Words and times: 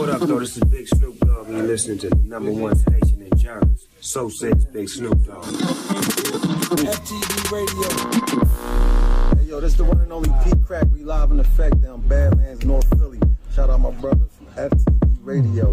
What 0.00 0.08
up, 0.08 0.20
though? 0.22 0.38
This 0.38 0.56
is 0.56 0.64
Big 0.64 0.88
Snoop 0.88 1.18
Dogg, 1.18 1.48
and 1.48 1.58
you're 1.58 1.66
listening 1.66 1.98
to 1.98 2.08
the 2.08 2.16
number 2.24 2.50
one 2.50 2.74
station 2.74 3.20
in 3.20 3.38
Jarvis. 3.38 3.86
So 4.00 4.30
says 4.30 4.64
Big 4.64 4.88
Snoop 4.88 5.22
Dogg. 5.26 5.44
FTV 6.74 7.52
Radio. 7.52 9.36
Hey, 9.36 9.44
yo, 9.50 9.60
this 9.60 9.74
the 9.74 9.84
one 9.84 10.00
and 10.00 10.10
only 10.10 10.30
Pete 10.42 10.64
Crack. 10.64 10.86
We 10.90 11.04
live 11.04 11.32
in 11.32 11.40
effect 11.40 11.82
down 11.82 12.00
Badlands, 12.08 12.64
North 12.64 12.88
Philly. 12.98 13.20
Shout 13.54 13.68
out 13.68 13.80
my 13.80 13.90
brother 13.90 14.24
from 14.38 14.46
FTV 14.46 15.18
Radio. 15.20 15.70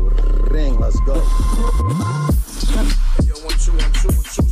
Ring, 0.52 0.78
let's 0.78 1.00
go. 1.06 1.16
Yo, 1.16 1.22
one, 3.46 3.56
two, 3.58 3.72
one, 3.72 3.94
two, 3.94 4.10
one, 4.10 4.26
two, 4.26 4.47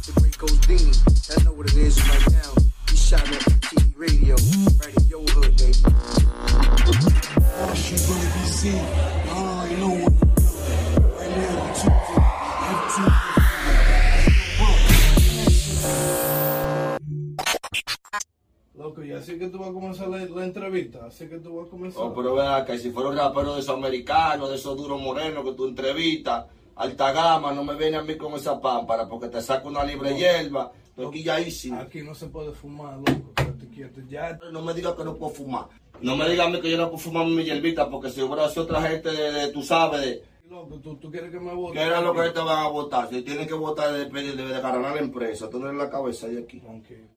así 21.06 21.28
que 21.28 21.38
tú 21.40 21.58
vas 21.58 21.68
a 21.68 21.70
comenzar. 21.70 22.04
Oh, 22.04 22.14
pero 22.14 22.36
vea 22.36 22.64
que 22.66 22.78
si 22.78 22.92
fuera 22.92 23.10
un 23.10 23.18
rapero 23.18 23.56
de 23.56 23.62
esos 23.62 23.76
americanos, 23.76 24.50
de 24.50 24.56
esos 24.56 24.76
duros 24.78 25.02
morenos 25.02 25.44
que 25.44 25.54
tú 25.54 25.68
entrevistas, 25.68 26.46
alta 26.76 27.12
gama, 27.12 27.52
no 27.54 27.64
me 27.64 27.76
viene 27.76 27.98
a 27.98 28.02
mí 28.04 28.16
con 28.18 28.34
esa 28.34 28.60
pámpara 28.60 29.08
porque 29.08 29.28
te 29.28 29.42
saco 29.42 29.70
una 29.70 29.84
libre 29.84 30.16
hierba, 30.16 30.72
estoy 30.90 31.12
quilladísimo. 31.12 31.80
Aquí 31.80 32.02
no 32.02 32.14
se 32.16 32.28
puede 32.28 32.52
fumar, 32.52 32.98
loco, 32.98 33.32
quédate 33.36 33.68
quieto. 33.70 34.02
Ya, 34.10 34.38
No 34.52 34.62
me 34.62 34.74
digas 34.74 34.94
que 34.94 35.04
no 35.04 35.16
puedo 35.16 35.34
fumar. 35.34 35.66
No 36.02 36.18
me 36.18 36.30
digas 36.30 36.48
a 36.48 36.50
mí 36.50 36.60
que 36.60 36.70
yo 36.70 36.78
no 36.78 36.88
puedo 36.90 36.98
fumar 36.98 37.26
mi 37.26 37.44
hierbita 37.44 37.90
porque 37.90 38.10
si 38.10 38.22
hubiera 38.22 38.50
sido 38.50 38.64
otra 38.64 38.82
gente 38.82 39.10
de, 39.12 39.32
de- 39.32 39.52
tú 39.54 39.64
sabes, 39.64 40.02
de, 40.02 40.24
loco, 40.50 40.80
¿tú, 40.80 40.96
tú 40.98 41.12
quieres 41.12 41.32
que 41.32 41.40
me 41.40 41.54
vote. 41.54 41.78
¿qué 41.78 41.84
era 41.86 42.02
lo 42.02 42.14
que 42.14 42.30
te 42.30 42.40
van 42.40 42.66
a 42.66 42.68
votar? 42.68 43.10
Si 43.10 43.22
tienen 43.22 43.48
que 43.48 43.54
votar 43.54 43.92
de, 43.94 44.06
de, 44.06 44.36
de, 44.36 44.62
ganar 44.62 44.96
la 44.96 45.00
empresa, 45.00 45.50
tú 45.50 45.60
no 45.60 45.68
eres 45.68 45.78
la 45.80 45.90
cabeza 45.90 46.28
de 46.28 46.40
aquí. 46.44 46.60
Tranquilo. 46.60 47.08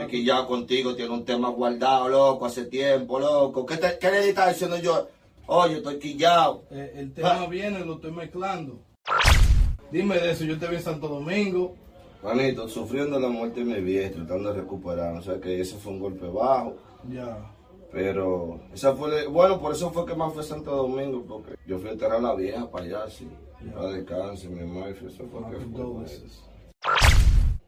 Aquí 0.00 0.24
ya 0.24 0.46
contigo 0.46 0.94
tiene 0.94 1.12
un 1.12 1.24
tema 1.24 1.50
guardado, 1.50 2.08
loco, 2.08 2.46
hace 2.46 2.64
tiempo, 2.66 3.18
loco. 3.20 3.64
¿Qué, 3.66 3.76
te- 3.76 3.98
qué 3.98 4.10
le 4.10 4.28
estás 4.30 4.50
diciendo 4.50 4.78
yo? 4.78 5.08
Oye, 5.46 5.76
estoy 5.76 5.98
quillado. 5.98 6.64
Eh, 6.70 6.92
el 6.96 7.12
tema 7.12 7.46
viene, 7.46 7.84
lo 7.84 7.94
estoy 7.96 8.12
mezclando. 8.12 8.78
Dime 9.90 10.18
de 10.18 10.32
eso, 10.32 10.44
yo 10.44 10.58
te 10.58 10.66
vi 10.66 10.76
en 10.76 10.82
Santo 10.82 11.06
Domingo. 11.08 11.76
Manito, 12.22 12.66
sufriendo 12.68 13.20
la 13.20 13.28
muerte 13.28 13.60
de 13.62 13.66
mi 13.66 13.80
viejo, 13.82 14.14
tratando 14.14 14.52
de 14.52 14.60
recuperar. 14.62 15.14
O 15.16 15.22
sea 15.22 15.38
que 15.38 15.60
ese 15.60 15.76
fue 15.76 15.92
un 15.92 16.00
golpe 16.00 16.26
bajo. 16.26 16.74
Ya. 17.10 17.50
Pero, 17.94 18.58
esa 18.74 18.94
fue, 18.96 19.08
la- 19.22 19.28
bueno, 19.28 19.60
por 19.60 19.72
eso 19.72 19.90
fue 19.92 20.04
que 20.04 20.14
más 20.16 20.34
fue 20.34 20.42
Santo 20.42 20.74
Domingo, 20.74 21.24
porque 21.26 21.54
yo 21.64 21.78
fui 21.78 21.88
a 21.88 21.92
enterrar 21.92 22.18
a 22.18 22.22
la 22.22 22.34
vieja 22.34 22.68
para 22.68 22.84
allá, 22.84 23.08
sí. 23.08 23.28
Para 23.72 23.88
descanse, 23.92 24.48
mi 24.48 24.58
hermano, 24.60 24.86
eso 24.88 25.24
fue 25.30 25.44
que 25.50 25.58
que 25.58 25.64
fue. 25.64 25.80
dos 25.82 26.02
veces. 26.02 26.42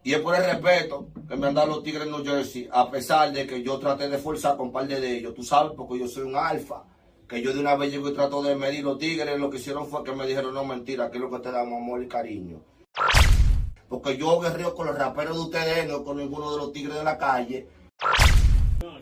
Y 0.02 0.12
es 0.14 0.20
por 0.20 0.34
el 0.34 0.44
respeto 0.44 1.06
que 1.28 1.36
me 1.36 1.46
han 1.46 1.54
dado 1.54 1.68
los 1.68 1.82
Tigres 1.84 2.04
de 2.04 2.10
New 2.10 2.24
Jersey, 2.24 2.68
a 2.72 2.90
pesar 2.90 3.32
de 3.32 3.46
que 3.46 3.62
yo 3.62 3.78
traté 3.78 4.08
de 4.08 4.18
forzar 4.18 4.56
con 4.56 4.66
un 4.66 4.72
par 4.72 4.86
de 4.86 5.16
ellos. 5.16 5.32
Tú 5.34 5.42
sabes, 5.44 5.72
porque 5.76 5.98
yo 5.98 6.06
soy 6.08 6.24
un 6.24 6.36
alfa. 6.36 6.82
Que 7.28 7.42
yo 7.42 7.52
de 7.52 7.58
una 7.60 7.74
vez 7.74 7.90
llego 7.90 8.08
y 8.08 8.14
trato 8.14 8.40
de 8.42 8.54
medir 8.54 8.84
los 8.84 8.98
Tigres. 8.98 9.38
Lo 9.40 9.50
que 9.50 9.56
hicieron 9.56 9.86
fue 9.86 10.04
que 10.04 10.12
me 10.12 10.26
dijeron, 10.26 10.54
no, 10.54 10.64
mentira, 10.64 11.10
que 11.10 11.16
es 11.18 11.22
lo 11.22 11.30
que 11.30 11.38
te 11.40 11.50
damos 11.50 11.78
amor 11.80 12.02
y 12.02 12.06
cariño. 12.08 12.60
Porque 13.88 14.16
yo 14.16 14.38
guerrero 14.40 14.74
con 14.74 14.86
los 14.86 14.96
raperos 14.98 15.34
de 15.36 15.42
ustedes, 15.42 15.88
no 15.88 16.04
con 16.04 16.18
ninguno 16.18 16.52
de 16.52 16.58
los 16.58 16.72
Tigres 16.72 16.94
de 16.96 17.04
la 17.04 17.18
calle. 17.18 17.66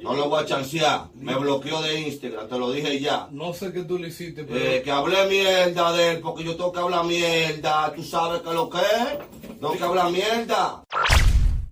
No 0.04 0.12
lo 0.12 0.28
voy 0.28 0.42
a 0.42 0.46
chancear. 0.46 1.06
Me 1.14 1.34
bloqueó 1.34 1.80
de 1.80 1.98
Instagram, 1.98 2.46
te 2.46 2.58
lo 2.58 2.70
dije 2.70 3.00
ya. 3.00 3.26
No 3.30 3.54
sé 3.54 3.72
qué 3.72 3.84
tú 3.84 3.98
le 3.98 4.08
hiciste, 4.08 4.44
pero. 4.44 4.60
Eh, 4.60 4.82
que 4.82 4.90
hablé 4.90 5.26
mierda 5.28 5.92
de 5.92 6.10
él, 6.10 6.20
porque 6.20 6.44
yo 6.44 6.56
tengo 6.56 6.72
que 6.72 6.80
hablar 6.80 7.06
mierda. 7.06 7.90
Tú 7.94 8.02
sabes 8.02 8.42
que 8.42 8.52
lo 8.52 8.68
que 8.68 8.78
es. 8.78 9.58
Tengo 9.58 9.72
que 9.72 9.82
hablar 9.82 10.10
mierda. 10.10 10.82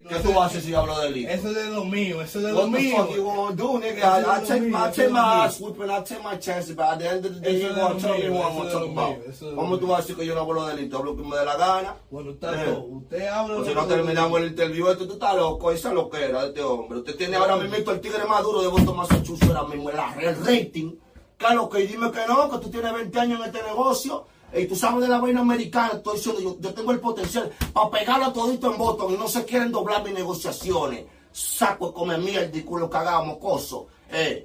¿Qué 0.08 0.16
tú 0.16 0.40
haces 0.40 0.64
si 0.64 0.74
hablo 0.74 0.98
de 1.00 1.08
él? 1.08 1.26
Eso 1.26 1.48
es 1.48 1.54
de 1.54 1.70
lo 1.70 1.84
mío, 1.84 2.20
eso 2.22 2.38
es 2.38 2.44
de 2.46 2.52
lo 2.52 2.58
What 2.66 2.72
the 2.72 2.78
mío. 2.80 2.96
fuck 2.96 3.14
you 3.16 3.24
gonna 3.24 3.54
do, 3.56 3.78
nigga? 3.78 4.18
I, 4.20 4.44
take, 4.46 4.60
mío, 4.60 4.76
I 4.78 4.90
take 4.90 5.08
my 5.08 5.20
mío. 5.20 5.42
ass 5.44 5.60
I 5.60 6.02
take 6.04 6.22
my 6.24 6.36
chances, 6.38 6.74
but 6.74 6.84
at 6.86 6.98
the 6.98 7.08
end 7.08 7.24
of 7.26 7.34
the 7.34 7.40
day, 7.40 7.60
you 7.62 7.68
gonna 7.74 8.00
tell 8.00 8.14
me 8.18 8.24
mío, 8.24 8.32
what 8.32 8.50
I'm 8.50 8.56
gonna 8.58 8.70
talk 8.72 8.90
about. 8.90 9.18
mío, 9.18 9.54
¿Cómo 9.54 9.68
mío. 9.70 9.78
tú 9.78 9.86
vas 9.86 9.98
a 9.98 10.02
decir 10.02 10.16
que 10.16 10.26
yo 10.26 10.34
no 10.34 10.40
hablo 10.40 10.66
de 10.66 10.76
delito? 10.76 10.98
Hablo 10.98 11.16
que 11.16 11.22
me 11.22 11.36
dé 11.36 11.44
la 11.44 11.56
gana. 11.56 11.96
Bueno, 12.10 12.30
está 12.32 12.64
Eh. 12.64 12.78
Usted 12.90 13.26
habla. 13.28 13.54
O 13.58 13.64
si 13.64 13.74
lo 13.74 13.82
no 13.82 13.86
terminamos 13.88 14.40
el 14.40 14.46
interview, 14.48 14.88
este, 14.88 15.06
tú 15.06 15.12
estás 15.14 15.36
loco, 15.36 15.70
esa 15.70 15.88
es 15.90 15.94
lo 15.94 16.10
que 16.10 16.24
era 16.24 16.42
de 16.42 16.48
este 16.48 16.62
hombre. 16.62 16.98
Usted 16.98 17.16
tiene 17.16 17.36
ahora 17.36 17.56
mismo 17.56 17.90
el 17.92 18.00
tigre 18.00 18.24
más 18.24 18.42
duro 18.42 18.60
de 18.62 18.68
Boston, 18.68 18.96
Massachusetts, 18.96 19.48
ahora 19.54 19.68
mismo, 19.74 19.90
el, 19.90 19.96
el 20.20 20.36
rating. 20.44 20.96
Claro 21.36 21.68
que 21.68 21.78
dime 21.86 22.10
que 22.10 22.20
no, 22.28 22.50
que 22.50 22.58
tú 22.58 22.70
tienes 22.70 22.92
20 22.92 23.20
años 23.20 23.40
en 23.40 23.46
este 23.46 23.62
negocio. 23.62 24.26
Y 24.54 24.66
tú 24.66 24.76
sabes 24.76 25.02
de 25.02 25.08
la 25.08 25.18
vaina 25.18 25.40
americana, 25.40 25.92
estoy 25.94 26.16
diciendo, 26.16 26.40
yo, 26.42 26.56
yo 26.60 26.74
tengo 26.74 26.92
el 26.92 27.00
potencial 27.00 27.50
para 27.72 27.90
pegarlo 27.90 28.26
a 28.26 28.32
todito 28.32 28.70
en 28.70 28.78
Boston 28.78 29.14
y 29.14 29.16
no 29.16 29.26
se 29.28 29.44
quieren 29.44 29.72
doblar 29.72 30.04
mis 30.04 30.12
negociaciones. 30.14 31.06
Saco 31.32 31.88
de 31.88 31.94
comer 31.94 32.18
mierda 32.18 32.56
y 32.58 32.62
culo 32.62 32.90
cagado, 32.90 33.24
mocoso. 33.24 33.86
Eh, 34.10 34.44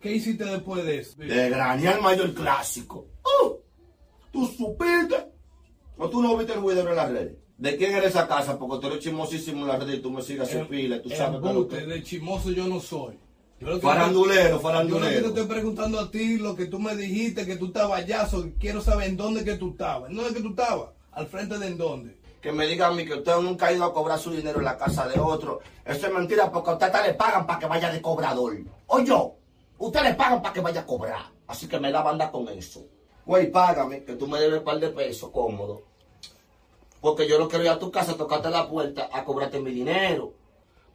¿Qué 0.00 0.12
hiciste 0.16 0.44
después 0.44 0.84
de 0.84 0.98
eso? 0.98 1.14
de 1.16 1.50
granear 1.50 2.00
mayor 2.00 2.34
clásico. 2.34 3.06
Uh, 3.24 3.52
¿Tú 4.32 4.46
supiste? 4.46 5.32
¿O 5.96 6.08
tú 6.10 6.20
no 6.20 6.36
viste 6.36 6.52
el 6.54 6.60
video 6.60 6.88
en 6.88 6.96
las 6.96 7.10
redes? 7.10 7.36
¿De 7.56 7.76
quién 7.76 7.94
era 7.94 8.06
esa 8.06 8.26
casa? 8.28 8.58
Porque 8.58 8.80
tú 8.80 8.86
eres 8.88 8.98
chismosísimo 9.04 9.62
en 9.62 9.68
las 9.68 9.78
redes 9.80 9.98
y 9.98 10.02
tú 10.02 10.10
me 10.10 10.20
sigues 10.22 10.52
Em- 10.52 10.64
su 10.64 10.68
pila 10.68 11.00
tú 11.00 11.08
sabes 11.10 11.40
lo 11.40 11.48
Embuste, 11.50 11.78
que... 11.78 11.86
de 11.86 12.02
chismoso 12.02 12.50
yo 12.50 12.66
no 12.66 12.80
soy. 12.80 13.18
Que- 13.58 13.80
Farandulero, 13.80 14.42
Yo 14.42 14.50
lo 14.50 14.50
que 14.50 14.56
te 14.56 14.62
farandulero. 14.62 15.28
estoy 15.28 15.46
preguntando 15.46 16.00
a 16.00 16.10
ti, 16.10 16.36
lo 16.38 16.54
que 16.54 16.66
tú 16.66 16.78
me 16.78 16.94
dijiste, 16.94 17.46
que 17.46 17.56
tú 17.56 17.66
estabas 17.66 18.00
allá, 18.02 18.28
quiero 18.58 18.80
saber 18.82 19.08
en 19.08 19.16
dónde 19.16 19.44
que 19.44 19.54
tú 19.56 19.70
estabas. 19.70 20.10
¿En 20.10 20.16
dónde 20.16 20.34
que 20.34 20.40
tú 20.42 20.50
estabas? 20.50 20.90
¿Al 21.12 21.26
frente 21.26 21.58
de 21.58 21.66
en 21.68 21.78
dónde? 21.78 22.18
Que 22.42 22.52
me 22.52 22.66
digan 22.66 22.92
a 22.92 22.94
mí 22.94 23.06
que 23.06 23.14
usted 23.14 23.34
nunca 23.40 23.66
ha 23.66 23.72
ido 23.72 23.84
a 23.84 23.94
cobrar 23.94 24.18
su 24.18 24.30
dinero 24.30 24.58
en 24.58 24.66
la 24.66 24.76
casa 24.76 25.08
de 25.08 25.18
otro. 25.18 25.60
Eso 25.84 26.06
es 26.06 26.12
mentira 26.12 26.52
porque 26.52 26.70
a 26.70 26.72
usted 26.74 26.86
hasta 26.86 27.06
le 27.06 27.14
pagan 27.14 27.46
para 27.46 27.58
que 27.58 27.66
vaya 27.66 27.90
de 27.90 28.02
cobrador. 28.02 28.56
O 28.88 29.00
yo, 29.00 29.34
usted 29.78 30.02
le 30.02 30.14
pagan 30.14 30.42
para 30.42 30.52
que 30.52 30.60
vaya 30.60 30.82
a 30.82 30.86
cobrar. 30.86 31.22
Así 31.46 31.66
que 31.66 31.80
me 31.80 31.90
da 31.90 32.02
banda 32.02 32.30
con 32.30 32.46
eso. 32.50 32.84
Güey, 33.24 33.50
págame, 33.50 34.04
que 34.04 34.14
tú 34.16 34.28
me 34.28 34.38
debes 34.38 34.58
un 34.58 34.64
par 34.64 34.78
de 34.78 34.90
pesos, 34.90 35.30
cómodo. 35.30 35.82
Porque 37.00 37.26
yo 37.26 37.38
no 37.38 37.48
quiero 37.48 37.64
ir 37.64 37.70
a 37.70 37.78
tu 37.78 37.90
casa 37.90 38.12
a 38.12 38.16
tocarte 38.16 38.50
la 38.50 38.68
puerta 38.68 39.08
a 39.12 39.24
cobrarte 39.24 39.58
mi 39.60 39.70
dinero. 39.72 40.32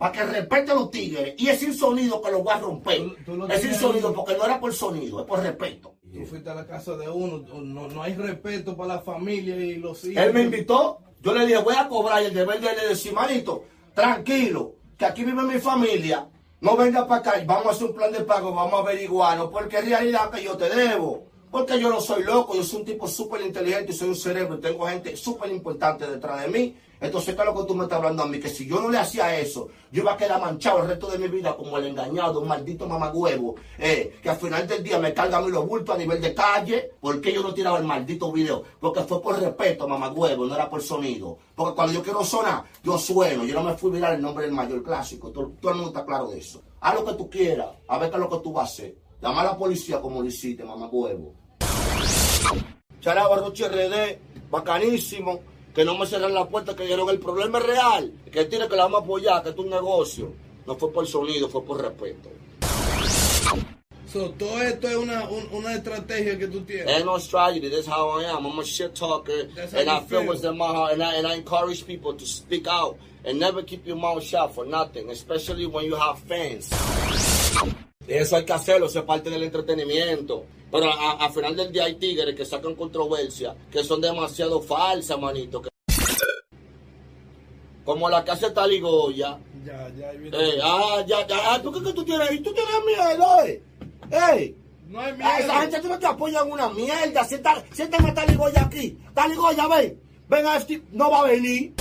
Para 0.01 0.11
que 0.13 0.23
respete 0.23 0.71
a 0.71 0.73
los 0.73 0.89
tigres. 0.89 1.35
Y 1.37 1.47
es 1.47 1.59
sin 1.59 1.75
sonido 1.75 2.19
que 2.23 2.31
lo 2.31 2.41
voy 2.41 2.53
a 2.53 2.57
romper. 2.57 2.97
Tú- 2.97 3.15
tú 3.23 3.35
lo 3.37 3.47
es 3.47 3.61
sin 3.61 3.75
sonido 3.75 4.11
porque 4.13 4.35
no 4.35 4.45
era 4.45 4.59
por 4.59 4.73
sonido, 4.73 5.19
es 5.21 5.27
por 5.27 5.39
respeto. 5.41 5.93
Tú 6.11 6.25
fuiste 6.25 6.49
a 6.49 6.55
la 6.55 6.65
casa 6.65 6.97
de 6.97 7.07
uno, 7.07 7.43
no, 7.61 7.87
no 7.87 8.01
hay 8.01 8.15
respeto 8.15 8.75
para 8.75 8.95
la 8.95 9.01
familia 9.01 9.55
y 9.55 9.75
los 9.75 10.03
hijos. 10.05 10.23
Él 10.23 10.33
me 10.33 10.41
invitó, 10.41 10.97
yo 11.21 11.33
le 11.35 11.45
dije, 11.45 11.59
voy 11.59 11.75
a 11.77 11.87
cobrar 11.87 12.23
y 12.23 12.25
el 12.25 12.33
deber 12.33 12.59
de 12.59 12.67
él 12.69 12.75
es 12.81 12.89
decir, 12.89 13.13
manito, 13.13 13.63
tranquilo, 13.93 14.73
que 14.97 15.05
aquí 15.05 15.23
vive 15.23 15.43
mi 15.43 15.59
familia, 15.59 16.27
no 16.61 16.75
venga 16.75 17.07
para 17.07 17.21
acá 17.21 17.39
y 17.41 17.45
vamos 17.45 17.67
a 17.67 17.69
hacer 17.69 17.87
un 17.87 17.93
plan 17.95 18.11
de 18.11 18.21
pago, 18.21 18.53
vamos 18.53 18.73
a 18.73 18.77
averiguarlo, 18.79 19.51
porque 19.51 19.77
en 19.77 19.85
realidad 19.85 20.31
que 20.31 20.43
yo 20.43 20.57
te 20.57 20.67
debo, 20.69 21.27
porque 21.51 21.79
yo 21.79 21.89
no 21.89 22.01
soy 22.01 22.23
loco, 22.23 22.55
yo 22.55 22.63
soy 22.63 22.79
un 22.79 22.85
tipo 22.85 23.07
súper 23.07 23.41
inteligente 23.41 23.91
y 23.91 23.95
soy 23.95 24.09
un 24.09 24.15
cerebro 24.15 24.55
y 24.55 24.61
tengo 24.61 24.87
gente 24.87 25.15
súper 25.15 25.51
importante 25.51 26.07
detrás 26.07 26.41
de 26.41 26.47
mí. 26.47 26.75
Entonces, 27.01 27.33
¿qué 27.33 27.41
es 27.41 27.47
lo 27.47 27.55
que 27.55 27.63
tú 27.67 27.73
me 27.73 27.83
estás 27.85 27.97
hablando 27.97 28.21
a 28.21 28.27
mí? 28.27 28.39
Que 28.39 28.47
si 28.47 28.67
yo 28.67 28.79
no 28.79 28.87
le 28.87 28.99
hacía 28.99 29.35
eso, 29.39 29.69
yo 29.91 30.03
iba 30.03 30.13
a 30.13 30.17
quedar 30.17 30.39
manchado 30.39 30.83
el 30.83 30.87
resto 30.87 31.07
de 31.07 31.17
mi 31.17 31.27
vida 31.29 31.57
como 31.57 31.75
el 31.79 31.87
engañado, 31.87 32.39
un 32.39 32.47
maldito 32.47 32.87
mamagüevo, 32.87 33.55
eh, 33.79 34.19
que 34.21 34.29
al 34.29 34.37
final 34.37 34.67
del 34.67 34.83
día 34.83 34.99
me 34.99 35.11
carga 35.11 35.39
a 35.39 35.41
mí 35.41 35.49
los 35.49 35.67
bultos 35.67 35.95
a 35.95 35.97
nivel 35.97 36.21
de 36.21 36.35
calle. 36.35 36.91
¿Por 37.01 37.19
qué 37.19 37.33
yo 37.33 37.41
no 37.41 37.55
tiraba 37.55 37.79
el 37.79 37.85
maldito 37.85 38.31
video? 38.31 38.63
Porque 38.79 39.01
fue 39.01 39.19
por 39.19 39.39
respeto, 39.39 39.87
mamagüevo, 39.87 40.45
no 40.45 40.53
era 40.53 40.69
por 40.69 40.83
sonido. 40.83 41.39
Porque 41.55 41.73
cuando 41.73 41.93
yo 41.93 42.03
quiero 42.03 42.23
sonar, 42.23 42.65
yo 42.83 42.99
sueno. 42.99 43.45
Yo 43.45 43.55
no 43.55 43.63
me 43.63 43.73
fui 43.73 43.89
a 43.89 43.93
mirar 43.95 44.13
el 44.13 44.21
nombre 44.21 44.45
del 44.45 44.53
mayor 44.53 44.83
clásico. 44.83 45.31
Todo, 45.31 45.53
todo 45.59 45.71
el 45.71 45.77
mundo 45.77 45.89
está 45.89 46.05
claro 46.05 46.29
de 46.29 46.37
eso. 46.37 46.61
Haz 46.81 46.93
lo 46.93 47.05
que 47.05 47.13
tú 47.13 47.29
quieras, 47.31 47.69
a 47.87 47.97
ver 47.97 48.11
qué 48.11 48.17
es 48.17 48.21
lo 48.21 48.29
que 48.29 48.37
tú 48.43 48.53
vas 48.53 48.69
a 48.69 48.73
hacer. 48.73 48.95
Llama 49.19 49.41
a 49.41 49.45
la 49.45 49.57
policía 49.57 49.99
como 49.99 50.21
lo 50.21 50.27
hiciste, 50.27 50.63
mamagüevo. 50.63 51.33
Chará 52.99 53.27
Barroche 53.27 53.67
RD, 53.67 54.49
bacanísimo. 54.51 55.39
Que 55.73 55.85
no 55.85 55.97
me 55.97 56.05
cerran 56.05 56.33
la 56.33 56.47
puerta, 56.49 56.75
que 56.75 56.83
dijeron 56.83 57.09
el 57.09 57.19
problema 57.19 57.59
es 57.59 57.65
real. 57.65 58.11
Que 58.31 58.45
tiene 58.45 58.67
que 58.67 58.75
la 58.75 58.83
vamos 58.83 59.01
a 59.01 59.03
apoyar, 59.03 59.43
que 59.43 59.49
es 59.49 59.57
un 59.57 59.69
negocio. 59.69 60.33
No 60.67 60.75
fue 60.75 60.91
por 60.91 61.07
sonido, 61.07 61.47
fue 61.49 61.63
por 61.63 61.81
respeto. 61.81 62.29
So, 64.11 64.29
todo 64.31 64.61
esto 64.61 64.89
es 64.89 64.95
una, 64.97 65.29
un- 65.29 65.47
una 65.53 65.73
estrategia 65.73 66.37
que 66.37 66.47
tú 66.47 66.61
tienes. 66.65 66.87
Ain't 66.93 67.05
no 67.05 67.17
strategy, 67.17 67.69
that's 67.69 67.87
how 67.87 68.19
I 68.19 68.25
am. 68.25 68.45
I'm 68.45 68.59
a 68.59 68.63
shit 68.65 68.93
talker. 68.93 69.47
That's 69.55 69.73
and 69.73 69.89
I 69.89 69.99
feel 70.01 70.19
feel. 70.19 70.27
what's 70.27 70.43
in 70.43 70.57
my 70.57 70.67
heart. 70.67 70.91
And 70.93 71.01
I, 71.01 71.15
and 71.15 71.25
I 71.25 71.35
encourage 71.35 71.85
people 71.87 72.13
to 72.15 72.25
speak 72.25 72.67
out. 72.67 72.97
And 73.23 73.39
never 73.39 73.63
keep 73.63 73.87
your 73.87 73.95
mouth 73.95 74.21
shut 74.23 74.53
for 74.53 74.65
nothing. 74.65 75.09
Especially 75.09 75.65
when 75.65 75.85
you 75.85 75.95
have 75.95 76.19
fans. 76.19 76.69
Eso 78.19 78.35
hay 78.35 78.45
que 78.45 78.53
hacerlo, 78.53 78.87
eso 78.87 78.99
es 78.99 79.05
parte 79.05 79.29
del 79.29 79.43
entretenimiento. 79.43 80.45
Pero 80.71 80.85
a- 80.91 81.11
a- 81.11 81.25
al 81.25 81.31
final 81.33 81.55
del 81.55 81.71
día 81.71 81.85
hay 81.85 81.95
tigres 81.95 82.35
que 82.35 82.45
sacan 82.45 82.75
controversia, 82.75 83.55
que 83.71 83.83
son 83.83 84.01
demasiado 84.01 84.61
falsas, 84.61 85.19
manito. 85.19 85.61
que- 85.61 85.69
Como 87.83 88.09
la 88.09 88.23
que 88.23 88.31
hace 88.31 88.51
Taligoya. 88.51 89.37
Ya, 89.65 89.89
ya. 89.97 90.11
Eh, 90.13 90.59
ah, 90.63 91.03
ya, 91.07 91.25
ya, 91.27 91.53
ah, 91.53 91.61
¿tú 91.61 91.71
qué 91.71 91.81
que 91.83 91.93
tú 91.93 92.03
tienes 92.05 92.29
ahí? 92.29 92.39
¿Tú 92.39 92.53
tienes 92.53 92.73
miedo, 92.85 93.43
eh? 93.45 93.61
¡Ey! 94.33 94.55
No 94.87 94.99
hay 94.99 95.11
A 95.11 95.15
miedo. 95.15 95.29
esa 95.39 95.61
gente 95.61 95.79
tú 95.81 95.87
no 95.89 95.99
te 95.99 96.05
apoyan 96.05 96.51
una 96.51 96.69
mierda. 96.69 97.23
Siéntame 97.23 97.63
siéntame 97.73 98.09
a 98.09 98.13
Taligoya 98.13 98.61
aquí. 98.63 98.97
Taligoya, 99.13 99.67
ven. 99.67 99.99
Ven 100.29 100.45
a 100.47 100.57
este. 100.57 100.81
No 100.91 101.09
va 101.09 101.21
a 101.21 101.23
venir. 101.27 101.73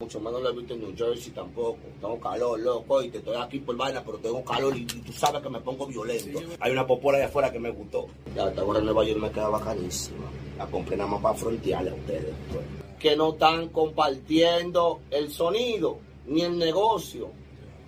Mucho 0.00 0.20
menos 0.20 0.40
lo 0.40 0.50
he 0.50 0.52
visto 0.52 0.74
en 0.74 0.80
New 0.80 0.94
Jersey 0.96 1.32
tampoco. 1.32 1.80
Tengo 2.00 2.20
calor, 2.20 2.60
loco, 2.60 3.02
y 3.02 3.08
te 3.10 3.18
estoy 3.18 3.34
aquí 3.36 3.58
por 3.58 3.76
vaina, 3.76 4.00
pero 4.06 4.16
tengo 4.18 4.44
calor 4.44 4.76
y, 4.76 4.82
y 4.82 4.84
tú 4.84 5.12
sabes 5.12 5.42
que 5.42 5.48
me 5.48 5.58
pongo 5.58 5.88
violento. 5.88 6.38
Hay 6.60 6.70
una 6.70 6.86
popola 6.86 7.18
de 7.18 7.24
afuera 7.24 7.50
que 7.50 7.58
me 7.58 7.70
gustó. 7.70 8.06
Ya, 8.32 8.44
hasta 8.44 8.60
ahora 8.60 8.78
en 8.78 8.84
Nueva 8.84 9.02
York 9.02 9.18
me 9.20 9.32
queda 9.32 9.48
bacanísima. 9.48 10.30
La 10.56 10.66
compré 10.66 10.96
nada 10.96 11.10
más 11.10 11.20
para 11.20 11.34
frontearle 11.34 11.90
a 11.90 11.94
ustedes. 11.94 12.32
pues. 12.52 12.64
Que 13.00 13.16
no 13.16 13.30
están 13.32 13.70
compartiendo 13.70 15.00
el 15.10 15.32
sonido 15.32 15.98
ni 16.26 16.42
el 16.42 16.56
negocio. 16.56 17.30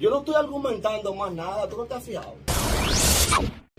Yo 0.01 0.11
no 0.11 0.19
estoy 0.19 0.35
argumentando 0.35 1.15
más 1.15 1.33
nada, 1.33 1.69
tú 1.69 1.77
no 1.77 1.85
te 1.85 1.95
has 1.95 2.03
fijado 2.03 2.35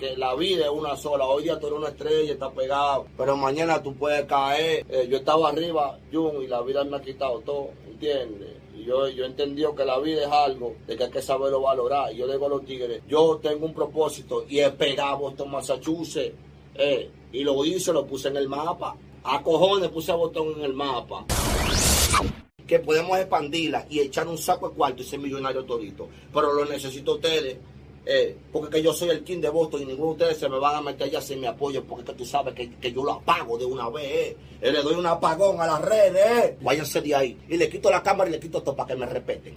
que 0.01 0.17
la 0.17 0.33
vida 0.33 0.65
es 0.65 0.71
una 0.71 0.97
sola. 0.97 1.25
Hoy 1.27 1.43
día 1.43 1.59
tú 1.59 1.67
eres 1.67 1.77
una 1.77 1.89
estrella, 1.89 2.33
estás 2.33 2.51
pegado, 2.53 3.05
pero 3.15 3.37
mañana 3.37 3.83
tú 3.83 3.93
puedes 3.93 4.25
caer. 4.25 4.83
Eh, 4.89 5.07
yo 5.07 5.17
estaba 5.17 5.49
arriba, 5.49 5.99
y 6.11 6.47
la 6.47 6.61
vida 6.63 6.83
me 6.83 6.97
ha 6.97 7.01
quitado 7.01 7.39
todo, 7.41 7.69
¿entiendes? 7.87 8.49
Yo, 8.83 9.07
yo 9.09 9.23
he 9.23 9.27
entendido 9.27 9.75
que 9.75 9.85
la 9.85 9.99
vida 9.99 10.23
es 10.23 10.31
algo 10.31 10.75
de 10.87 10.97
que 10.97 11.03
hay 11.03 11.11
que 11.11 11.21
saberlo 11.21 11.61
valorar. 11.61 12.11
Yo 12.13 12.27
digo 12.27 12.47
a 12.47 12.49
los 12.49 12.65
tigres, 12.65 13.03
yo 13.07 13.39
tengo 13.43 13.67
un 13.67 13.75
propósito 13.75 14.43
y 14.49 14.57
es 14.57 14.71
pegar 14.71 15.19
Boston, 15.19 15.51
Massachusetts. 15.51 16.33
Eh, 16.73 17.11
y 17.31 17.43
lo 17.43 17.63
hice, 17.63 17.93
lo 17.93 18.07
puse 18.07 18.29
en 18.29 18.37
el 18.37 18.49
mapa. 18.49 18.95
A 19.23 19.43
cojones 19.43 19.89
puse 19.89 20.11
a 20.11 20.15
Boston 20.15 20.55
en 20.57 20.63
el 20.63 20.73
mapa 20.73 21.25
que 22.71 22.79
podemos 22.79 23.17
expandirla 23.19 23.85
y 23.89 23.99
echar 23.99 24.29
un 24.29 24.37
saco 24.37 24.69
de 24.69 24.75
cuarto 24.75 25.01
y 25.01 25.05
ser 25.05 25.19
millonario 25.19 25.65
todito. 25.65 26.07
Pero 26.33 26.53
lo 26.53 26.63
necesito 26.63 27.15
ustedes, 27.15 27.57
eh, 28.05 28.35
porque 28.51 28.77
que 28.77 28.83
yo 28.83 28.93
soy 28.93 29.09
el 29.09 29.23
king 29.23 29.39
de 29.39 29.49
Boston 29.49 29.83
y 29.83 29.85
ninguno 29.85 30.07
de 30.07 30.13
ustedes 30.13 30.37
se 30.39 30.49
me 30.49 30.57
van 30.57 30.75
a 30.75 30.81
meter 30.81 31.07
allá 31.07 31.21
sin 31.21 31.39
mi 31.39 31.47
apoyo, 31.47 31.83
porque 31.83 32.05
que 32.05 32.13
tú 32.13 32.25
sabes 32.25 32.53
que, 32.55 32.71
que 32.75 32.91
yo 32.91 33.03
lo 33.03 33.13
apago 33.13 33.57
de 33.57 33.65
una 33.65 33.89
vez. 33.89 34.05
Eh. 34.05 34.37
Eh, 34.61 34.71
le 34.71 34.81
doy 34.81 34.95
un 34.95 35.05
apagón 35.05 35.61
a 35.61 35.67
las 35.67 35.81
redes. 35.81 36.25
Eh. 36.25 36.57
Váyanse 36.61 37.01
de 37.01 37.15
ahí. 37.15 37.37
Y 37.47 37.57
le 37.57 37.69
quito 37.69 37.89
la 37.89 38.01
cámara 38.01 38.29
y 38.29 38.33
le 38.33 38.39
quito 38.39 38.61
todo 38.61 38.75
para 38.75 38.87
que 38.87 38.95
me 38.95 39.05
respeten. 39.05 39.53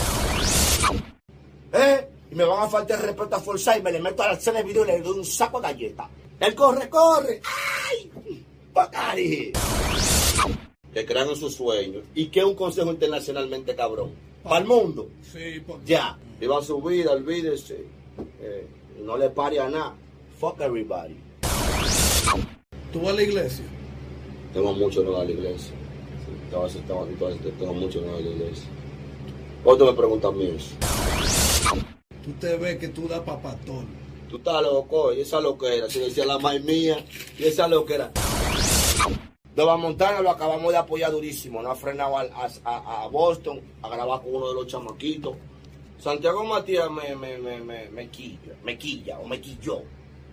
Y 2.31 2.35
me 2.35 2.45
van 2.45 2.65
a 2.65 2.69
faltar 2.69 2.99
el 2.99 3.07
respeto 3.07 3.37
a 3.37 3.41
Forza 3.41 3.79
y 3.79 3.83
me 3.83 3.93
le 3.93 4.01
meto 4.01 4.23
a 4.23 4.31
hacer 4.31 4.57
el 4.57 4.65
video 4.65 4.85
y 4.85 4.89
le 4.89 5.01
doy 5.01 5.19
un 5.19 5.25
saco 5.25 5.61
de 5.61 5.69
galletas. 5.69 6.09
Él 6.41 6.55
corre, 6.55 6.89
corre. 6.89 7.41
¡Ay! 7.91 8.11
¡Bacari! 8.73 9.53
Que 10.93 11.07
crean 11.07 11.29
en 11.29 11.37
sus 11.37 11.55
sueños. 11.55 12.05
¿Y 12.15 12.27
qué 12.27 12.41
es 12.41 12.47
un 12.47 12.55
consejo 12.55 12.91
internacionalmente 12.91 13.75
cabrón? 13.75 14.13
Para 14.43 14.59
el 14.59 14.67
mundo. 14.67 15.09
Sí, 15.33 15.63
porque 15.67 15.87
Ya. 15.87 16.19
Viva 16.39 16.61
su 16.63 16.83
vida, 16.83 17.13
olvídese. 17.13 17.85
Eh, 18.41 18.67
no 19.03 19.17
le 19.17 19.31
pare 19.31 19.59
a 19.61 19.69
nada. 19.69 19.95
Fuck 20.39 20.61
everybody. 20.61 21.17
tú 22.93 23.01
vas 23.01 23.11
a 23.11 23.13
la 23.15 23.23
iglesia. 23.23 23.65
Tengo 24.53 24.73
mucho 24.73 25.03
no 25.03 25.11
ir 25.11 25.17
a 25.17 25.25
la 25.25 25.31
iglesia. 25.31 25.75
Tengo, 26.51 27.75
mucho 27.75 28.01
no 28.01 28.07
ir 28.21 28.27
a 28.27 28.31
la 28.31 28.31
iglesia. 28.37 28.65
¿Cuánto 29.65 29.87
me 29.87 29.93
preguntan 29.95 30.37
mí 30.39 30.47
eso? 30.57 30.75
Tú 32.25 32.33
te 32.41 32.57
ves 32.57 32.79
que 32.79 32.89
tú 32.89 33.09
das 33.09 33.21
pa' 33.21 33.41
pastor. 33.41 33.85
Tú 34.31 34.37
estás 34.37 34.63
loco, 34.63 35.13
y 35.13 35.21
esa 35.21 35.41
loquera, 35.41 35.89
si 35.89 36.01
decía 36.01 36.25
la 36.25 36.39
madre 36.39 36.61
mía, 36.61 37.05
y 37.39 37.45
esa 37.45 37.69
loquera. 37.69 38.11
Nueva 39.57 39.77
Montana 39.77 40.21
lo 40.21 40.31
acabamos 40.31 40.73
de 40.73 40.79
apoyar 40.79 41.13
durísimo, 41.13 41.63
no 41.63 41.71
ha 41.71 41.77
frenado 41.77 42.17
a- 42.19 43.05
a 43.05 43.07
Boston, 43.09 43.61
a 43.83 43.89
grabar 43.89 44.21
con 44.23 44.35
uno 44.35 44.49
de 44.49 44.55
los 44.55 44.67
chamaquitos. 44.67 45.35
Santiago 45.99 46.45
Matías 46.45 46.91
me, 46.91 47.15
me, 47.17 47.39
me, 47.39 47.61
me, 47.61 47.89
me 47.89 48.09
quilla, 48.09 48.55
me 48.63 48.77
quilla 48.77 49.19
o 49.19 49.27
me 49.27 49.41
quilló, 49.41 49.83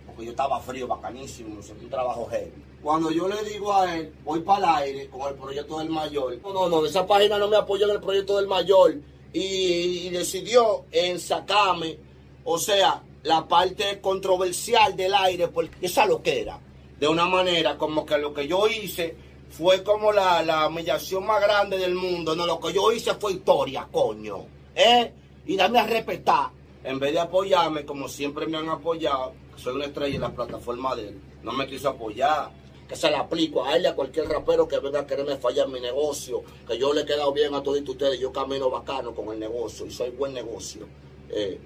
porque 0.06 0.26
yo 0.26 0.32
estaba 0.32 0.60
frío, 0.60 0.88
bacanísimo, 0.88 1.56
un 1.56 1.90
trabajo 1.90 2.28
heavy. 2.30 2.52
Cuando 2.82 3.12
yo 3.12 3.28
le 3.28 3.44
digo 3.44 3.74
a 3.74 3.96
él, 3.96 4.14
voy 4.24 4.40
para 4.42 4.84
el 4.84 4.84
aire 4.84 5.10
con 5.10 5.22
el 5.30 5.36
proyecto 5.36 5.80
del 5.80 5.90
mayor, 5.90 6.38
no, 6.42 6.52
no, 6.52 6.68
no, 6.68 6.86
esa 6.86 7.06
página 7.06 7.38
no 7.38 7.48
me 7.48 7.58
apoyó 7.58 7.86
en 7.86 7.92
el 7.92 8.02
proyecto 8.02 8.38
del 8.38 8.48
mayor 8.48 8.96
y, 9.34 10.10
decidió 10.10 10.86
en 10.92 11.20
sacarme, 11.20 11.98
o 12.44 12.58
sea, 12.58 13.04
la 13.24 13.48
parte 13.48 14.02
controversial 14.02 14.96
del 14.96 15.14
aire, 15.14 15.48
porque 15.48 15.86
esa 15.86 16.06
lo 16.06 16.22
que 16.22 16.42
era, 16.42 16.60
de 17.00 17.08
una 17.08 17.28
manera 17.28 17.78
como 17.78 18.06
que 18.06 18.18
lo 18.18 18.34
que 18.34 18.48
yo 18.48 18.68
hice 18.68 19.16
fue 19.50 19.84
como 19.84 20.12
la, 20.12 20.44
la 20.44 20.68
humillación 20.68 21.26
más 21.26 21.42
grande 21.42 21.78
del 21.78 21.94
mundo, 21.94 22.36
no, 22.36 22.46
lo 22.46 22.60
que 22.60 22.74
yo 22.74 22.92
hice 22.92 23.14
fue 23.14 23.34
historia, 23.34 23.88
coño, 23.92 24.46
¿eh? 24.76 25.14
Y 25.46 25.56
dame 25.56 25.80
a 25.80 25.88
respetar, 25.88 26.50
en 26.84 27.00
vez 27.00 27.14
de 27.14 27.20
apoyarme 27.20 27.86
como 27.86 28.08
siempre 28.08 28.46
me 28.48 28.58
han 28.58 28.70
apoyado, 28.70 29.34
soy 29.56 29.76
una 29.76 29.86
estrella 29.86 30.16
en 30.16 30.22
la 30.22 30.32
plataforma 30.32 30.96
de 30.96 31.10
él, 31.10 31.22
no 31.44 31.52
me 31.52 31.68
quiso 31.68 31.90
apoyar, 31.90 32.52
que 32.88 32.96
se 32.96 33.10
la 33.10 33.22
aplico 33.22 33.64
a 33.64 33.76
él 33.76 33.84
y 33.84 33.86
a 33.86 33.96
cualquier 33.96 34.28
rapero 34.28 34.68
que 34.68 34.80
venga 34.80 35.00
a 35.00 35.08
quererme 35.08 35.38
fallar 35.38 35.68
mi 35.68 35.80
negocio, 35.80 36.44
que 36.68 36.78
yo 36.78 36.94
le 36.94 37.02
he 37.02 37.06
quedado 37.06 37.32
bien 37.32 37.56
a 37.56 37.64
todos 37.64 37.82
ustedes, 37.88 38.20
yo 38.20 38.32
camino 38.32 38.70
bacano 38.70 39.14
con 39.16 39.30
el 39.34 39.40
negocio 39.40 39.86
y 39.86 39.92
soy 39.92 40.10
buen 40.12 40.34
negocio. 40.34 40.86
Eh. 41.30 41.60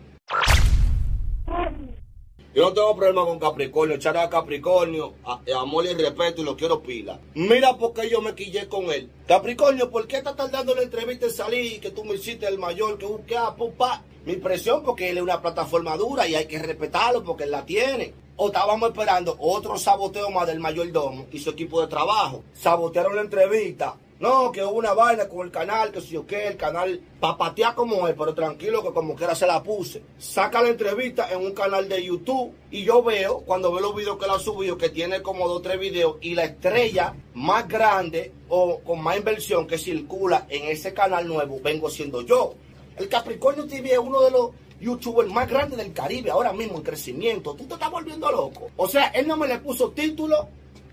Yo 2.55 2.63
no 2.63 2.73
tengo 2.73 2.95
problema 2.95 3.25
con 3.25 3.37
Capricornio, 3.37 3.97
echar 3.97 4.15
a 4.15 4.29
Capricornio, 4.29 5.13
a- 5.25 5.41
a 5.53 5.59
amor 5.59 5.85
y 5.85 5.93
respeto 5.93 6.41
y 6.41 6.45
lo 6.45 6.55
quiero 6.55 6.81
pila. 6.81 7.19
Mira 7.33 7.77
por 7.77 7.91
qué 7.93 8.09
yo 8.09 8.21
me 8.21 8.33
quillé 8.33 8.69
con 8.69 8.85
él. 8.85 9.09
Capricornio, 9.27 9.91
¿por 9.91 10.07
qué 10.07 10.17
está 10.17 10.37
tardando 10.37 10.73
la 10.73 10.83
entrevista 10.83 11.25
en 11.25 11.33
salir? 11.33 11.81
Que 11.81 11.91
tú 11.91 12.05
me 12.05 12.15
hiciste 12.15 12.47
el 12.47 12.57
mayor, 12.57 12.97
que 12.97 13.05
busqué 13.05 13.35
a 13.37 13.53
pupa. 13.55 14.03
Mi 14.25 14.37
presión 14.37 14.83
porque 14.83 15.09
él 15.09 15.17
es 15.17 15.23
una 15.23 15.41
plataforma 15.41 15.97
dura 15.97 16.27
y 16.29 16.35
hay 16.35 16.45
que 16.47 16.57
respetarlo 16.57 17.23
porque 17.25 17.43
él 17.43 17.51
la 17.51 17.65
tiene. 17.65 18.13
O 18.37 18.47
estábamos 18.47 18.89
esperando 18.89 19.35
otro 19.39 19.77
saboteo 19.77 20.29
más 20.29 20.47
del 20.47 20.59
mayordomo 20.61 21.25
y 21.33 21.39
su 21.39 21.49
equipo 21.49 21.81
de 21.81 21.87
trabajo. 21.87 22.43
Sabotearon 22.53 23.15
la 23.17 23.21
entrevista. 23.21 23.97
No, 24.17 24.49
que 24.53 24.63
hubo 24.63 24.77
una 24.77 24.93
vaina 24.93 25.27
con 25.27 25.45
el 25.45 25.51
canal, 25.51 25.91
que 25.91 25.99
si 25.99 26.13
yo 26.13 26.25
qué, 26.25 26.47
el 26.47 26.55
canal 26.55 27.01
papatea 27.19 27.75
como 27.75 28.07
él, 28.07 28.15
pero 28.17 28.33
tranquilo 28.33 28.81
que 28.81 28.93
como 28.93 29.13
quiera 29.13 29.35
se 29.35 29.45
la 29.45 29.61
puse. 29.61 30.03
Saca 30.17 30.61
la 30.61 30.69
entrevista 30.69 31.29
en 31.33 31.45
un 31.45 31.53
canal 31.53 31.89
de 31.89 32.01
YouTube 32.01 32.53
y 32.71 32.85
yo 32.85 33.03
veo, 33.03 33.39
cuando 33.41 33.73
veo 33.73 33.81
los 33.81 33.95
videos 33.95 34.17
que 34.17 34.23
él 34.23 34.31
ha 34.31 34.39
subido, 34.39 34.77
que 34.77 34.87
tiene 34.87 35.21
como 35.21 35.49
dos 35.49 35.57
o 35.57 35.61
tres 35.61 35.77
videos 35.79 36.15
y 36.21 36.33
la 36.33 36.45
estrella 36.45 37.13
más 37.33 37.67
grande 37.67 38.31
o 38.47 38.79
con 38.79 39.03
más 39.03 39.17
inversión 39.17 39.67
que 39.67 39.77
circula 39.77 40.45
en 40.47 40.63
ese 40.69 40.93
canal 40.93 41.27
nuevo 41.27 41.59
vengo 41.61 41.89
siendo 41.89 42.21
yo. 42.21 42.53
El 42.95 43.09
Capricornio 43.09 43.67
TV 43.67 43.91
es 43.91 43.99
uno 43.99 44.21
de 44.21 44.31
los 44.31 44.51
youtubers 44.79 45.29
más 45.29 45.49
grandes 45.49 45.77
del 45.77 45.91
Caribe 45.91 46.31
ahora 46.31 46.53
mismo 46.53 46.77
en 46.77 46.83
crecimiento. 46.83 47.53
Tú 47.53 47.65
te 47.65 47.73
estás 47.73 47.91
volviendo 47.91 48.31
loco. 48.31 48.69
O 48.77 48.87
sea, 48.87 49.07
él 49.07 49.27
no 49.27 49.35
me 49.35 49.47
le 49.47 49.59
puso 49.59 49.89
título 49.89 50.47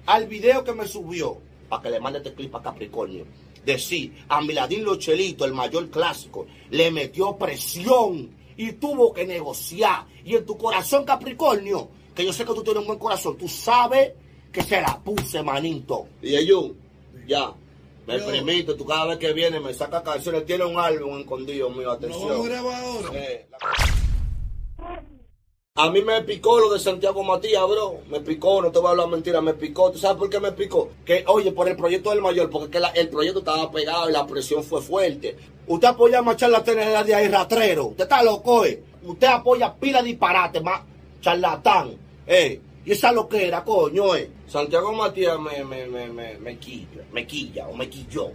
al 0.07 0.27
video 0.27 0.65
que 0.65 0.73
me 0.73 0.89
subió 0.89 1.39
para 1.73 1.83
que 1.85 1.89
le 1.91 2.01
mande 2.01 2.19
este 2.19 2.35
clip 2.35 2.55
a 2.55 2.61
Capricornio. 2.63 3.25
Decir, 3.65 4.13
a 4.29 4.43
Miladín 4.43 4.85
Lochelito, 4.85 5.47
el 5.47 5.55
mayor 5.55 5.89
clásico, 5.89 6.45
le 6.69 6.91
metió 6.91 7.35
presión 7.39 8.29
y 8.59 8.73
tuvo 8.73 9.11
que 9.15 9.25
negociar. 9.25 10.05
Y 10.23 10.37
en 10.37 10.45
tu 10.45 10.59
corazón, 10.59 11.07
Capricornio, 11.07 11.89
que 12.15 12.27
yo 12.27 12.33
sé 12.35 12.45
que 12.45 12.53
tú 12.53 12.63
tienes 12.63 12.83
un 12.83 12.89
buen 12.89 12.99
corazón, 12.99 13.39
tú 13.39 13.49
sabes 13.49 14.13
que 14.53 14.63
se 14.63 14.83
la 14.83 15.01
puse, 15.03 15.43
manito. 15.43 16.09
Y 16.21 16.37
ellos, 16.37 16.73
ya, 17.27 17.55
me 18.07 18.19
Yo- 18.19 18.27
permite, 18.27 18.75
tú 18.75 18.85
cada 18.85 19.07
vez 19.07 19.17
que 19.17 19.33
viene 19.33 19.59
me 19.59 19.73
saca 19.73 20.03
canciones, 20.03 20.45
tiene 20.45 20.67
un 20.67 20.77
álbum 20.79 21.21
escondido 21.21 21.71
mío, 21.71 21.85
¿Lo 21.85 21.93
atención. 21.93 22.45
grabar 22.45 22.85
ahora? 22.85 23.09
Eh, 23.19 23.47
la- 23.51 23.59
A 25.83 25.91
mí 25.91 26.01
me 26.01 26.23
picó 26.23 26.61
lo 26.61 26.73
de 26.73 26.79
Santiago 26.79 27.25
Matías, 27.25 27.67
bro. 27.67 28.03
Me 28.09 28.21
picó, 28.21 28.63
no 28.63 28.71
te 28.71 28.79
voy 28.79 28.87
a 28.87 28.91
hablar 28.91 29.09
mentira, 29.09 29.41
me 29.41 29.55
picó. 29.55 29.91
¿Tú 29.91 29.99
sabes 29.99 30.17
por 30.17 30.31
qué 30.31 30.39
me 30.39 30.53
picó? 30.53 30.91
Que, 31.05 31.25
oye, 31.27 31.51
por 31.51 31.69
el 31.69 31.75
proyecto 31.75 32.11
del 32.11 32.23
mayor, 32.23 32.51
porque 32.51 32.81
el 32.95 33.09
proyecto 33.09 33.41
estaba 33.41 33.69
pegado 33.69 34.09
y 34.09 34.13
la 34.13 34.25
presión 34.25 34.63
fue 34.63 34.81
fuerte. 34.81 35.37
Usted 35.67 35.89
apoya 35.89 36.23
más 36.23 36.37
charlatanes 36.37 37.05
de 37.05 37.15
ahí 37.17 37.27
ratrero. 37.27 37.87
Usted 37.87 38.05
está 38.05 38.23
loco, 38.23 38.65
eh. 38.65 38.81
Usted 39.03 39.27
apoya 39.27 39.75
pila 39.75 40.05
disparate, 40.05 40.61
más 40.61 40.83
charlatán. 41.21 41.97
Eh. 42.29 42.61
Y 42.85 42.93
esa 42.93 43.11
lo 43.11 43.29
que 43.29 43.49
era, 43.49 43.65
coño, 43.65 44.15
eh. 44.15 44.31
Santiago 44.47 44.93
Matías 44.93 45.37
me, 45.41 45.65
me, 45.65 45.89
me, 45.89 46.07
me, 46.07 46.39
me 46.39 46.59
quilla, 46.59 47.03
me 47.11 47.27
quilla 47.27 47.67
o 47.67 47.75
me 47.75 47.89
quilló. 47.91 48.31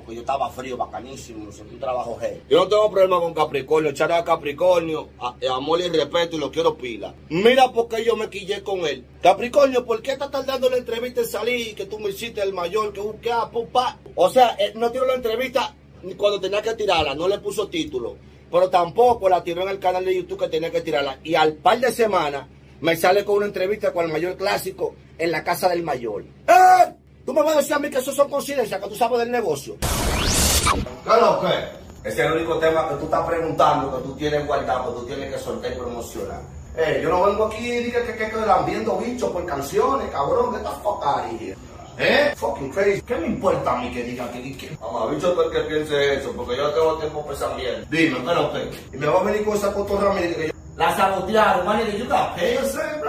Porque 0.00 0.16
yo 0.16 0.20
estaba 0.20 0.50
frío, 0.50 0.76
bacanísimo, 0.76 1.50
sentí 1.52 1.74
un 1.74 1.80
trabajo 1.80 2.16
heavy. 2.20 2.42
Yo 2.48 2.58
no 2.58 2.68
tengo 2.68 2.90
problema 2.90 3.20
con 3.20 3.34
Capricornio, 3.34 3.90
echar 3.90 4.12
a 4.12 4.24
Capricornio, 4.24 5.08
a 5.18 5.34
amor 5.54 5.80
y 5.80 5.88
respeto 5.88 6.36
y 6.36 6.40
lo 6.40 6.50
quiero 6.50 6.76
pila. 6.76 7.14
Mira 7.28 7.72
por 7.72 7.88
qué 7.88 8.04
yo 8.04 8.16
me 8.16 8.28
quillé 8.30 8.62
con 8.62 8.80
él. 8.80 9.04
Capricornio, 9.22 9.84
¿por 9.84 10.02
qué 10.02 10.12
está 10.12 10.30
tardando 10.30 10.68
la 10.70 10.76
entrevista 10.76 11.20
en 11.20 11.26
salir? 11.26 11.74
Que 11.74 11.86
tú 11.86 11.98
me 11.98 12.10
hiciste 12.10 12.42
el 12.42 12.52
mayor, 12.52 12.92
que 12.92 13.00
busqué 13.00 13.32
a 13.32 13.50
pupa. 13.50 13.98
O 14.14 14.28
sea, 14.30 14.50
él 14.58 14.72
no 14.76 14.90
tiró 14.90 15.06
la 15.06 15.14
entrevista 15.14 15.74
cuando 16.16 16.40
tenía 16.40 16.62
que 16.62 16.74
tirarla, 16.74 17.14
no 17.14 17.28
le 17.28 17.38
puso 17.38 17.68
título. 17.68 18.16
Pero 18.50 18.68
tampoco 18.68 19.28
la 19.28 19.44
tiró 19.44 19.62
en 19.62 19.68
el 19.68 19.78
canal 19.78 20.04
de 20.04 20.16
YouTube 20.16 20.40
que 20.40 20.48
tenía 20.48 20.70
que 20.70 20.80
tirarla. 20.80 21.18
Y 21.22 21.34
al 21.34 21.54
par 21.54 21.78
de 21.78 21.92
semanas 21.92 22.46
me 22.80 22.96
sale 22.96 23.24
con 23.24 23.36
una 23.36 23.46
entrevista 23.46 23.92
con 23.92 24.06
el 24.06 24.12
mayor 24.12 24.36
clásico 24.36 24.94
en 25.18 25.30
la 25.30 25.44
casa 25.44 25.68
del 25.68 25.82
mayor. 25.82 26.24
¡Eh! 26.48 26.94
Tú 27.30 27.34
me 27.34 27.42
vas 27.44 27.54
a 27.54 27.58
decir 27.58 27.74
a 27.74 27.78
mí 27.78 27.88
que 27.88 27.98
eso 27.98 28.10
son 28.10 28.28
coincidencias, 28.28 28.82
que 28.82 28.88
tú 28.88 28.96
sabes 28.96 29.20
del 29.20 29.30
negocio. 29.30 29.76
¿Qué 29.78 31.10
es 31.10 31.20
lo 31.20 31.40
que? 31.40 32.08
Ese 32.08 32.22
es 32.22 32.26
el 32.26 32.32
único 32.32 32.58
tema 32.58 32.88
que 32.88 32.96
tú 32.96 33.04
estás 33.04 33.24
preguntando, 33.24 33.96
que 33.96 34.02
tú 34.02 34.16
tienes 34.16 34.44
guardado, 34.48 34.92
que 34.92 35.00
tú 35.00 35.06
tienes 35.06 35.32
que 35.32 35.38
soltar 35.38 35.70
y 35.70 35.76
promocionar. 35.76 36.40
Eh, 36.76 36.98
yo 37.00 37.08
no 37.08 37.22
vengo 37.26 37.44
aquí 37.44 37.70
y 37.70 37.84
diga 37.84 38.04
que, 38.04 38.16
que, 38.16 38.30
que 38.30 38.36
lambiendo 38.44 38.96
bichos 38.96 39.30
por 39.30 39.46
canciones, 39.46 40.10
cabrón. 40.10 40.56
Out 40.56 41.04
of 41.04 41.40
here. 41.40 41.56
¿Eh? 41.98 42.34
Fucking 42.34 42.72
crazy. 42.72 43.02
¿Qué 43.02 43.14
me 43.14 43.28
importa 43.28 43.74
a 43.74 43.76
mí 43.76 43.92
que 43.92 44.02
digan 44.02 44.28
que... 44.32 44.56
que... 44.56 44.76
Mamá, 44.80 45.06
bicho 45.06 45.32
tú 45.32 45.42
el 45.42 45.50
que 45.52 45.60
piense 45.68 46.14
eso, 46.14 46.32
porque 46.32 46.56
yo 46.56 46.64
no 46.64 46.70
tengo 46.70 46.98
tiempo 46.98 47.20
para 47.20 47.28
pensar 47.28 47.56
bien. 47.56 47.86
Dime, 47.90 48.18
espérate. 48.18 48.70
Y 48.92 48.96
me 48.96 49.06
va 49.06 49.20
a 49.20 49.22
venir 49.22 49.44
con 49.44 49.56
esa 49.56 49.72
cotorra 49.72 50.12
mía 50.14 50.34
que 50.34 50.48
yo... 50.48 50.52
La 50.76 50.96
sabotearon, 50.96 51.64
man, 51.64 51.80
y 51.80 51.96
yo 51.96 52.06
got 52.06 52.34
pay 52.34 52.54
yourself. 52.54 52.99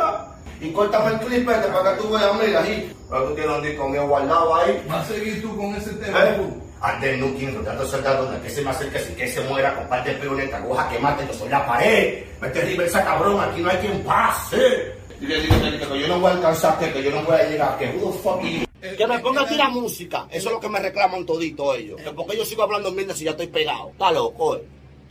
Y 0.62 0.72
córtame 0.72 1.13
el 1.13 1.20
clip 1.20 1.50
este 1.50 1.68
para 1.70 1.96
que 1.96 2.01
tú 2.01 2.10
veas, 2.12 2.32
mira, 2.39 2.62
ahí. 2.62 2.94
Pero 3.10 3.24
tú 3.30 3.36
tienes 3.36 3.58
un 3.58 3.63
disco 3.63 3.89
mío 3.89 4.08
guardado 4.08 4.56
ahí. 4.56 4.84
¿Vas 4.88 5.10
a 5.10 5.13
seguir 5.13 5.41
tú 5.41 5.58
con 5.58 5.74
ese 5.75 5.89
tema? 5.94 6.24
¿Eh? 6.24 6.38
Ande 6.82 7.18
nunca 7.18 7.44
encontrando 7.44 7.86
soldados 7.86 8.25
donde 8.30 8.41
que 8.48 8.50
se 8.53 8.62
me 8.63 8.70
acerque 8.72 9.00
sin 9.00 9.15
que 9.15 9.27
se 9.27 9.41
muera, 9.41 9.75
comparte 9.75 10.13
peoneta, 10.13 10.58
aguja 10.58 10.89
que 10.89 10.98
mate, 11.00 11.27
yo 11.27 11.34
soy 11.34 11.50
la 11.50 11.65
pared. 11.65 12.24
Mete 12.41 12.62
reversa 12.62 13.03
cabrón, 13.03 13.39
aquí 13.39 13.62
no 13.62 13.70
hay 13.70 13.77
quien 13.77 14.03
pase. 14.03 14.94
Y 15.20 15.25
le 15.27 15.41
digo 15.41 15.56
que, 15.62 16.00
yo 16.00 16.08
no 16.08 16.20
voy 16.20 16.32
a 16.32 16.34
alcanzar, 16.34 16.80
que, 16.80 17.03
yo 17.03 17.12
no 17.12 17.24
voy 17.24 17.36
a 17.36 17.44
llegar, 17.48 17.77
que 17.77 17.86
who 17.98 18.12
the 18.12 18.18
fuck 18.20 18.44
is- 18.44 18.68
Que 18.98 19.06
me 19.06 19.20
ponga 19.20 19.41
a 19.41 19.48
tirar 19.48 19.70
música, 19.70 20.25
eso 20.32 20.50
es 20.50 20.53
lo 20.56 20.60
que 20.60 20.70
me 20.70 20.80
reclaman 20.80 21.24
todito 21.24 21.75
ellos. 21.75 22.01
Que 22.01 22.12
porque 22.12 22.36
yo 22.38 22.44
sigo 22.46 22.63
hablando 22.63 22.91
mierda 22.91 23.13
si 23.13 23.25
ya 23.25 23.32
estoy 23.32 23.46
pegado. 23.48 23.89
Está 23.89 24.12
loco, 24.12 24.56
eh. 24.56 24.63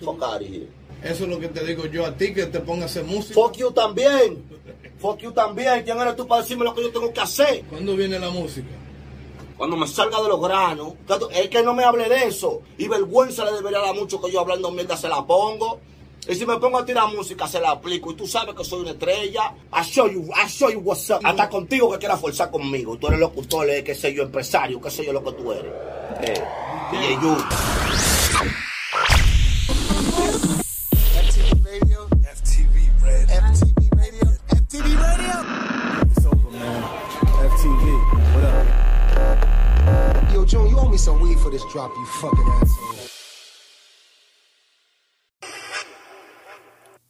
Fuck 0.04 0.20
out 0.24 0.34
of 0.36 0.40
here. 0.42 0.66
Eso 1.02 1.24
es 1.24 1.30
lo 1.30 1.40
que 1.40 1.48
te 1.48 1.64
digo 1.64 1.86
yo 1.86 2.04
a 2.04 2.14
ti, 2.14 2.32
que 2.34 2.46
te 2.46 2.60
pongas 2.60 2.82
a 2.82 2.86
hacer 2.86 3.04
música. 3.04 3.34
Fuck 3.34 3.56
you 3.56 3.70
también. 3.70 4.44
Fuck 4.98 5.18
you 5.20 5.32
también. 5.32 5.82
¿Quién 5.82 5.98
eres 5.98 6.16
tú 6.16 6.26
para 6.26 6.42
decirme 6.42 6.64
lo 6.64 6.74
que 6.74 6.82
yo 6.82 6.90
tengo 6.90 7.12
que 7.12 7.20
hacer? 7.20 7.62
¿Cuándo 7.64 7.96
viene 7.96 8.18
la 8.18 8.30
música? 8.30 8.68
Cuando 9.56 9.76
me 9.76 9.86
salga 9.86 10.22
de 10.22 10.28
los 10.28 10.40
granos, 10.40 10.94
es 11.32 11.48
que 11.48 11.62
no 11.62 11.74
me 11.74 11.84
hable 11.84 12.08
de 12.08 12.28
eso. 12.28 12.62
Y 12.78 12.88
vergüenza 12.88 13.44
le 13.44 13.52
debería 13.52 13.80
dar 13.80 13.94
mucho 13.94 14.20
que 14.20 14.30
yo 14.30 14.40
hablando 14.40 14.70
mierda 14.70 14.96
se 14.96 15.08
la 15.08 15.24
pongo. 15.26 15.80
Y 16.28 16.34
si 16.34 16.44
me 16.46 16.58
pongo 16.58 16.78
a 16.78 16.84
tirar 16.84 17.12
música, 17.14 17.48
se 17.48 17.60
la 17.60 17.70
aplico. 17.72 18.10
Y 18.12 18.14
tú 18.14 18.26
sabes 18.26 18.54
que 18.54 18.64
soy 18.64 18.80
una 18.80 18.90
estrella. 18.92 19.54
I 19.72 19.82
show 19.82 20.08
you, 20.08 20.28
I 20.32 20.48
show 20.48 20.70
you 20.70 20.80
what's 20.80 21.08
up. 21.10 21.20
Hasta 21.22 21.48
contigo 21.48 21.90
que 21.92 21.98
quieras 21.98 22.20
forzar 22.20 22.50
conmigo. 22.50 22.96
Tú 22.98 23.08
eres 23.08 23.20
locutor, 23.20 23.68
eh, 23.70 23.82
qué 23.82 23.94
sé 23.94 24.14
yo, 24.14 24.22
empresario, 24.22 24.80
qué 24.80 24.90
sé 24.90 25.04
yo 25.04 25.12
lo 25.12 25.24
que 25.24 25.32
tú 25.32 25.52
eres. 25.52 25.72
Eh, 26.22 27.18
Yu. 27.22 27.36
FTV 27.36 27.69
some 41.00 41.18
weed 41.20 41.38
for 41.38 41.50
this 41.50 41.64
drop, 41.72 41.90
you 41.96 42.06
fucking 42.06 42.46
asshole. 42.46 43.08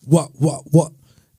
What, 0.05 0.31
what, 0.39 0.63
what? 0.71 0.93